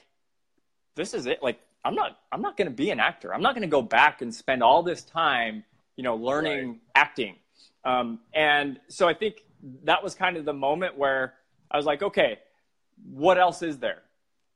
[0.95, 1.43] this is it.
[1.43, 3.33] Like, I'm not, I'm not going to be an actor.
[3.33, 5.65] I'm not going to go back and spend all this time
[5.97, 6.81] you know, learning right.
[6.95, 7.37] acting.
[7.85, 9.43] Um, and so I think
[9.85, 11.35] that was kind of the moment where
[11.71, 12.39] I was like, okay,
[13.11, 14.03] what else is there?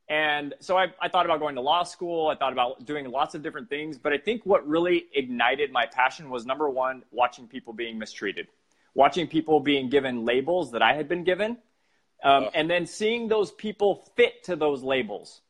[0.08, 2.26] And so I, I, thought about going to law school.
[2.28, 3.96] I thought about doing lots of different things.
[3.96, 8.48] But I think what really ignited my passion was number one, watching people being mistreated,
[8.92, 11.58] watching people being given labels that I had been given,
[12.24, 15.42] um, and then seeing those people fit to those labels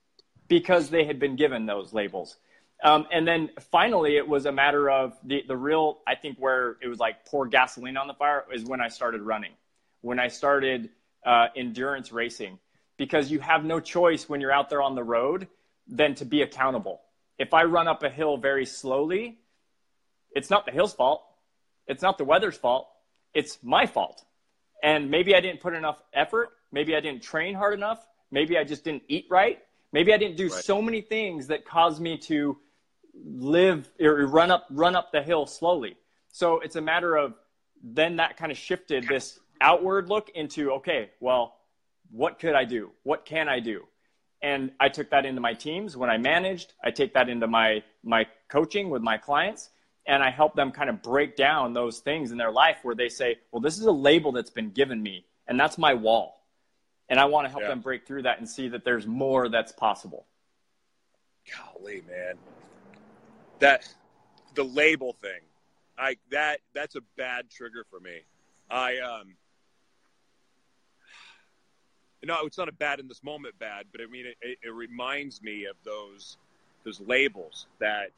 [0.47, 2.37] because they had been given those labels.
[2.83, 6.77] Um, and then finally, it was a matter of the, the real, I think, where
[6.81, 9.53] it was like pour gasoline on the fire is when I started running,
[10.01, 10.89] when I started
[11.25, 12.59] uh, endurance racing,
[12.97, 15.49] because you have no choice when you're out there on the road
[15.87, 17.03] than to be accountable.
[17.39, 19.39] If I run up a hill very slowly,
[20.35, 21.23] it's not the hill's fault.
[21.87, 22.89] It's not the weather's fault.
[23.35, 24.25] It's my fault.
[24.83, 26.51] And maybe I didn't put enough effort.
[26.73, 28.07] Maybe I didn't train hard enough.
[28.31, 29.59] Maybe I just didn't eat right.
[29.93, 30.65] Maybe I didn't do right.
[30.65, 32.59] so many things that caused me to
[33.15, 35.97] live or run up run up the hill slowly.
[36.33, 37.35] So it's a matter of
[37.83, 41.57] then that kind of shifted this outward look into okay, well,
[42.11, 42.91] what could I do?
[43.03, 43.87] What can I do?
[44.43, 46.73] And I took that into my teams when I managed.
[46.83, 49.71] I take that into my my coaching with my clients
[50.07, 53.09] and I help them kind of break down those things in their life where they
[53.09, 56.37] say, well, this is a label that's been given me and that's my wall.
[57.09, 57.69] And I want to help yeah.
[57.69, 60.27] them break through that and see that there's more that's possible.
[61.53, 62.37] Golly, man
[63.61, 63.89] that
[64.55, 65.41] the label thing,
[65.99, 68.21] I that that's a bad trigger for me.
[68.71, 69.35] I um,
[72.25, 74.75] no, it's not a bad in this moment bad, but I mean it, it, it
[74.75, 76.37] reminds me of those
[76.85, 78.11] those labels that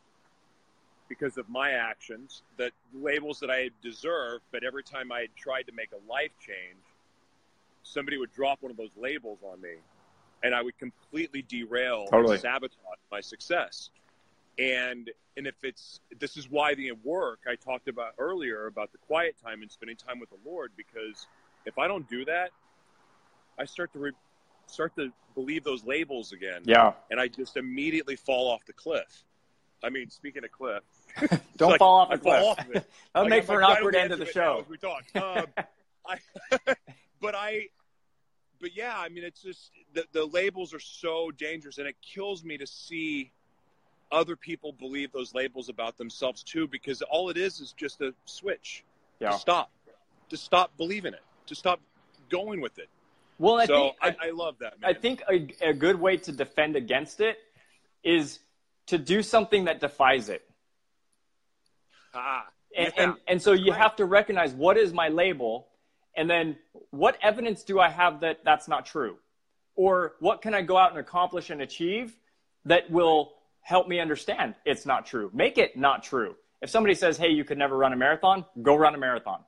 [1.09, 5.73] because of my actions, that labels that I deserved, but every time I tried to
[5.73, 6.81] make a life change,
[7.83, 9.75] somebody would drop one of those labels on me,
[10.43, 12.35] and I would completely derail totally.
[12.35, 12.79] and sabotage
[13.11, 13.91] my success.
[14.59, 18.99] And and if it's this is why the work I talked about earlier about the
[18.99, 21.27] quiet time and spending time with the Lord because
[21.65, 22.51] if I don't do that,
[23.59, 24.13] I start to re-
[24.67, 26.63] start to believe those labels again.
[26.65, 29.25] Yeah, and I just immediately fall off the cliff.
[29.85, 30.83] I mean, speaking of cliff,
[31.57, 32.43] don't like, fall off the cliff.
[32.43, 32.85] Off That'll
[33.15, 34.61] like, make for an awkward end of the show.
[34.61, 35.47] As we talk, um,
[36.07, 36.19] I,
[37.21, 37.69] but I,
[38.61, 42.45] but yeah, I mean, it's just the, the labels are so dangerous, and it kills
[42.45, 43.33] me to see
[44.13, 48.15] other people believe those labels about themselves too, because all it is is just a
[48.25, 48.85] switch.
[49.19, 49.31] Yeah.
[49.31, 49.71] To stop.
[50.29, 51.23] To stop believing it.
[51.47, 51.81] To stop
[52.31, 52.89] going with it.
[53.39, 54.81] Well, I so think I, I, love that.
[54.81, 54.91] Man.
[54.91, 57.39] I think a, a good way to defend against it
[58.05, 58.39] is
[58.87, 60.43] to do something that defies it.
[62.15, 62.47] Ah,
[62.77, 63.03] and, yeah.
[63.03, 63.81] and, and so you right.
[63.81, 65.67] have to recognize what is my label,
[66.17, 66.57] and then
[66.91, 69.17] what evidence do I have that that's not true,
[69.75, 72.15] or what can I go out and accomplish and achieve
[72.67, 75.31] that will help me understand it's not true.
[75.33, 76.37] Make it not true.
[76.61, 79.45] If somebody says, "Hey, you could never run a marathon," go run a marathon.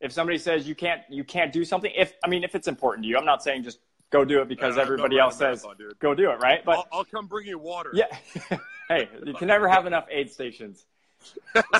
[0.00, 3.04] If somebody says you can't you can't do something, if I mean if it's important
[3.04, 3.80] to you, I'm not saying just
[4.10, 5.66] go do it because everybody else says
[5.98, 6.64] go do it, right?
[6.64, 7.90] But I'll, I'll come bring you water.
[7.92, 8.06] Yeah.
[8.88, 10.86] hey, you can never have enough aid stations.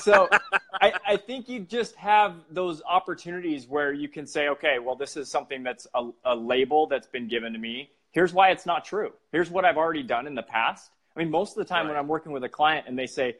[0.01, 0.27] so
[0.81, 5.15] I, I, think you just have those opportunities where you can say, okay, well, this
[5.15, 7.91] is something that's a, a label that's been given to me.
[8.11, 9.13] Here's why it's not true.
[9.31, 10.91] Here's what I've already done in the past.
[11.17, 11.93] I mean, most of the time right.
[11.93, 13.37] when I'm working with a client and they say,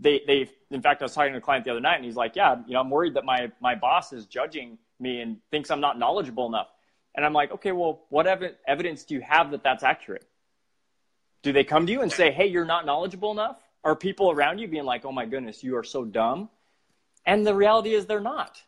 [0.00, 2.16] they they in fact I was talking to a client the other night and he's
[2.16, 5.70] like, yeah, you know, I'm worried that my my boss is judging me and thinks
[5.70, 6.68] I'm not knowledgeable enough.
[7.14, 10.24] And I'm like, okay, well, what ev- evidence do you have that that's accurate?
[11.42, 13.58] Do they come to you and say, hey, you're not knowledgeable enough?
[13.84, 16.48] Are people around you being like, oh my goodness, you are so dumb?
[17.26, 18.62] And the reality is they're not.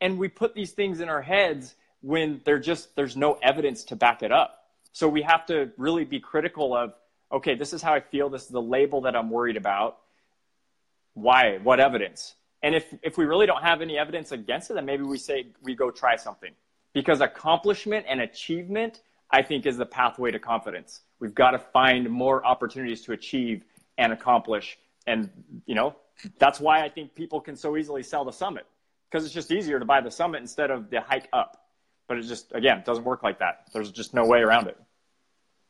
[0.00, 3.96] And we put these things in our heads when they're just, there's no evidence to
[3.96, 4.66] back it up.
[4.92, 6.92] So we have to really be critical of,
[7.32, 8.28] okay, this is how I feel.
[8.28, 9.98] This is the label that I'm worried about.
[11.14, 11.58] Why?
[11.58, 12.34] What evidence?
[12.62, 15.46] And if, if we really don't have any evidence against it, then maybe we say
[15.62, 16.52] we go try something.
[16.92, 21.00] Because accomplishment and achievement, I think, is the pathway to confidence.
[21.18, 23.64] We've got to find more opportunities to achieve
[23.98, 24.78] and accomplish.
[25.06, 25.30] And,
[25.66, 25.96] you know,
[26.38, 28.66] that's why I think people can so easily sell the summit
[29.10, 31.66] because it's just easier to buy the summit instead of the hike up.
[32.08, 33.68] But it just, again, doesn't work like that.
[33.72, 34.78] There's just no way around it.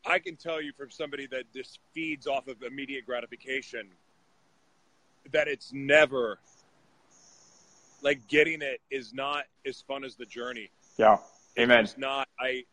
[0.04, 3.88] I can tell you from somebody that just feeds off of immediate gratification
[5.32, 6.38] that it's never
[8.02, 10.70] like getting it is not as fun as the journey.
[10.98, 11.18] Yeah.
[11.58, 11.84] Amen.
[11.84, 12.28] It's not.
[12.38, 12.64] I.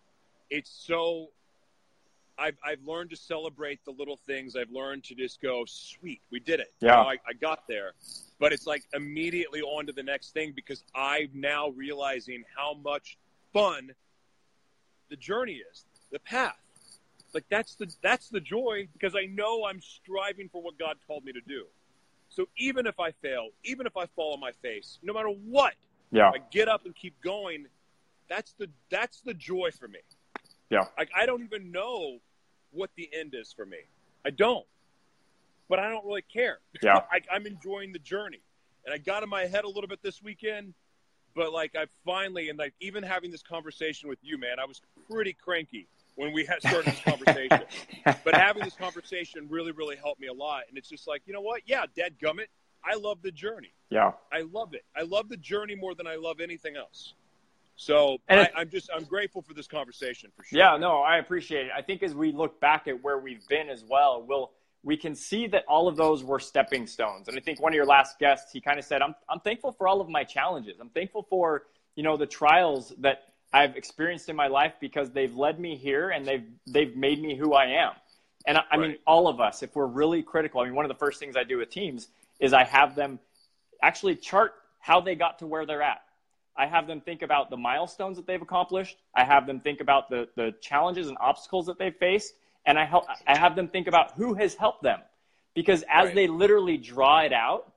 [0.50, 1.28] It's so.
[2.38, 4.56] I've I've learned to celebrate the little things.
[4.56, 6.74] I've learned to just go, sweet, we did it.
[6.80, 6.98] Yeah.
[6.98, 7.92] You know, I, I got there,
[8.40, 13.18] but it's like immediately on to the next thing because I'm now realizing how much
[13.54, 13.92] fun
[15.10, 16.56] the journey is, the path.
[17.34, 21.24] Like that's the that's the joy because I know I'm striving for what God called
[21.24, 21.66] me to do.
[22.30, 25.74] So even if I fail, even if I fall on my face, no matter what,
[26.12, 26.30] yeah.
[26.30, 27.66] I get up and keep going.
[28.30, 30.00] That's the that's the joy for me.
[30.70, 30.86] Yeah.
[30.98, 32.20] Like I don't even know
[32.72, 33.80] what the end is for me.
[34.26, 34.66] I don't.
[35.68, 36.60] But I don't really care.
[36.82, 37.02] Yeah.
[37.12, 38.42] I, I'm enjoying the journey.
[38.86, 40.74] And I got in my head a little bit this weekend,
[41.36, 44.82] but like I finally and like even having this conversation with you, man, I was
[45.10, 45.88] pretty cranky
[46.20, 47.62] when we had started this conversation.
[48.04, 50.64] but having this conversation really, really helped me a lot.
[50.68, 51.62] And it's just like, you know what?
[51.66, 52.48] Yeah, dead gummit.
[52.84, 53.72] I love the journey.
[53.90, 54.12] Yeah.
[54.30, 54.84] I love it.
[54.98, 57.14] I love the journey more than I love anything else.
[57.78, 60.60] So And I, I'm just I'm grateful for this conversation for sure.
[60.60, 61.72] Yeah, no, I appreciate it.
[61.76, 64.52] I think as we look back at where we've been as well, we'll
[64.84, 67.30] we can see that all of those were stepping stones.
[67.30, 69.72] And I think one of your last guests, he kind of said, "I'm I'm thankful
[69.72, 70.82] for all of my challenges.
[70.82, 71.64] I'm thankful for
[71.96, 76.10] you know the trials that I've experienced in my life because they've led me here
[76.10, 77.94] and they've they've made me who I am."
[78.46, 80.90] And I, I mean, all of us, if we're really critical, I mean, one of
[80.90, 82.08] the first things I do with teams
[82.40, 83.20] is I have them
[83.82, 86.02] actually chart how they got to where they're at.
[86.56, 88.98] I have them think about the milestones that they've accomplished.
[89.16, 92.34] I have them think about the, the challenges and obstacles that they've faced.
[92.66, 95.00] And I, help, I have them think about who has helped them.
[95.54, 96.16] Because as Right.
[96.16, 97.72] they literally draw it out,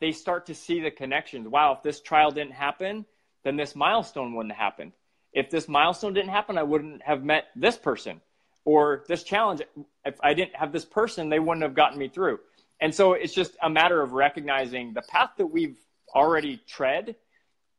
[0.00, 1.48] they start to see the connections.
[1.48, 3.04] Wow, if this trial didn't happen,
[3.44, 4.92] then this milestone wouldn't have happened.
[5.32, 8.20] If this milestone didn't happen, I wouldn't have met this person.
[8.64, 9.62] Or this challenge,
[10.04, 12.40] if I didn't have this person, they wouldn't have gotten me through.
[12.80, 15.78] And so it's just a matter of recognizing the path that we've
[16.14, 17.16] already tread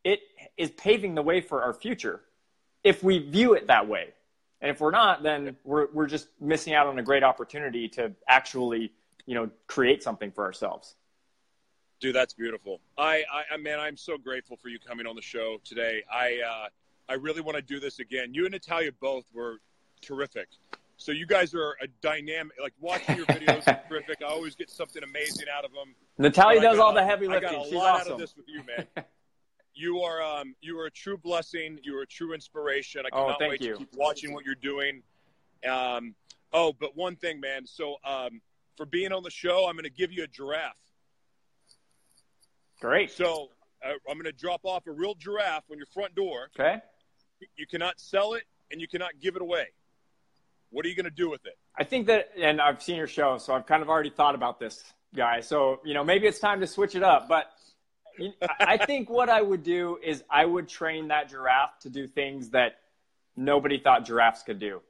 [0.03, 0.21] it
[0.57, 2.21] is paving the way for our future
[2.83, 4.09] if we view it that way.
[4.61, 8.13] And if we're not, then we're, we're just missing out on a great opportunity to
[8.27, 8.91] actually,
[9.25, 10.95] you know, create something for ourselves.
[11.99, 12.79] Dude, that's beautiful.
[12.97, 16.03] I, I, man, I'm so grateful for you coming on the show today.
[16.11, 16.67] I, uh,
[17.09, 18.33] I really want to do this again.
[18.33, 19.57] You and Natalia both were
[20.01, 20.47] terrific.
[20.97, 22.53] So you guys are a dynamic.
[22.61, 24.17] Like watching your videos is terrific.
[24.21, 25.95] I always get something amazing out of them.
[26.17, 27.49] Natalia does got all the heavy lifting.
[27.49, 28.85] I got a She's lot out of this with you, man.
[29.73, 31.79] you are, um, you are a true blessing.
[31.83, 33.01] You are a true inspiration.
[33.05, 33.71] I Oh, cannot thank wait you.
[33.73, 35.01] to keep watching what you're doing.
[35.67, 36.13] Um,
[36.53, 37.65] oh, but one thing, man.
[37.65, 38.41] So um,
[38.77, 40.75] for being on the show, I'm going to give you a giraffe.
[42.81, 43.11] Great.
[43.11, 43.49] So
[43.85, 46.49] uh, I'm going to drop off a real giraffe on your front door.
[46.59, 46.81] Okay.
[47.55, 49.67] You cannot sell it and you cannot give it away.
[50.71, 51.57] What are you going to do with it?
[51.77, 54.59] I think that, and I've seen your show, so I've kind of already thought about
[54.59, 54.83] this,
[55.15, 55.41] guy.
[55.41, 57.27] So, you know, maybe it's time to switch it up.
[57.27, 57.51] But
[58.59, 62.49] I think what I would do is I would train that giraffe to do things
[62.51, 62.79] that
[63.35, 64.81] nobody thought giraffes could do.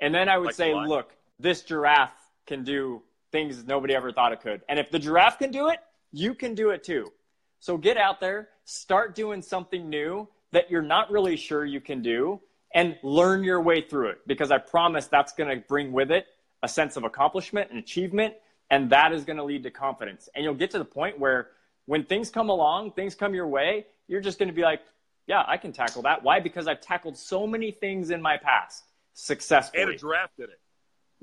[0.00, 3.02] And then I would Like say, look, this giraffe can do
[3.32, 4.62] things nobody ever thought it could.
[4.68, 5.80] And if the giraffe can do it,
[6.12, 7.12] you can do it too.
[7.60, 12.02] So get out there, start doing something new that you're not really sure you can
[12.02, 12.40] do,
[12.74, 14.18] and learn your way through it.
[14.26, 16.26] Because I promise that's going to bring with it
[16.62, 18.34] a sense of accomplishment and achievement,
[18.70, 20.28] and that is going to lead to confidence.
[20.34, 21.48] And you'll get to the point where
[21.86, 24.80] when things come along, things come your way, you're just going to be like,
[25.26, 26.22] yeah, I can tackle that.
[26.22, 26.40] Why?
[26.40, 28.84] Because I've tackled so many things in my past
[29.14, 29.82] successfully.
[29.82, 30.60] And a giraffe did it.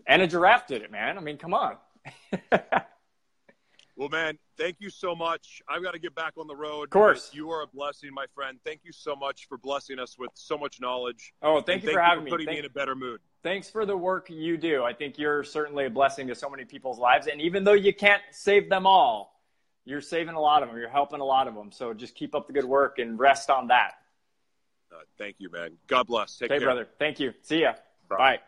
[0.07, 1.17] And a giraffe did it, man.
[1.17, 1.77] I mean, come on.
[3.95, 5.61] Well, man, thank you so much.
[5.69, 6.85] I've got to get back on the road.
[6.85, 7.29] Of course.
[7.31, 8.57] You are a blessing, my friend.
[8.65, 11.31] Thank you so much for blessing us with so much knowledge.
[11.43, 12.31] oh, And thank you for having me.
[12.31, 13.21] putting Thank- me in a better mood.
[13.43, 14.83] thanks for the work you do.
[14.83, 17.27] I think you're certainly a blessing to so many people's lives.
[17.27, 19.39] And even though you can't save them all,
[19.85, 20.77] you're saving a lot of them.
[20.77, 21.71] You're helping a lot of them.
[21.71, 23.91] So just keep up the good work and rest on that.
[24.91, 25.77] Uh, thank you, man.
[25.87, 26.37] God bless.
[26.37, 26.67] Take okay, care.
[26.67, 26.87] brother.
[26.97, 27.33] Thank you.
[27.41, 27.73] See ya.
[28.09, 28.17] Bye.
[28.17, 28.39] Bye.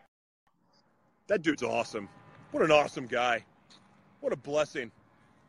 [1.28, 2.08] That dude's awesome.
[2.52, 3.44] What an awesome guy.
[4.20, 4.90] What a blessing.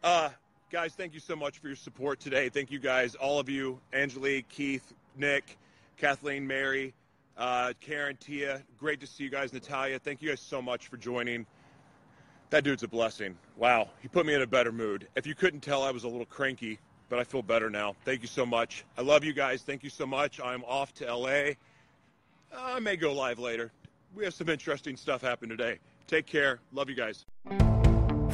[0.08, 0.30] Uh,
[0.72, 2.48] guys, thank you so much for your support today.
[2.48, 5.58] Thank you guys, all of you, Angelique, Keith, Nick,
[5.98, 6.94] Kathleen, Mary,
[7.38, 8.64] uh, Karen, Tia.
[8.80, 10.00] Great to see you guys, Natalia.
[10.00, 11.46] Thank you guys so much for joining.
[12.52, 13.38] That dude's a blessing.
[13.58, 15.10] Wow, he put me in a better mood.
[15.18, 16.80] If you couldn't tell, I was a little cranky,
[17.10, 17.94] but I feel better now.
[18.06, 18.86] Thank you so much.
[18.98, 19.62] I love you guys.
[19.64, 20.40] Thank you so much.
[20.40, 21.56] I'm off to LA.
[22.56, 23.74] I may go live later.
[24.16, 25.80] We have some interesting stuff happen today.
[26.08, 26.62] Take care.
[26.72, 27.26] Love you guys.